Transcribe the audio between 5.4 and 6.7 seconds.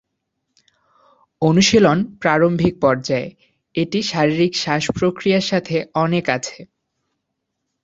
সাথে অনেক আছে।